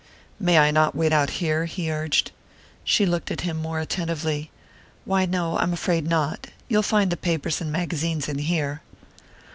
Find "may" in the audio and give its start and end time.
0.39-0.57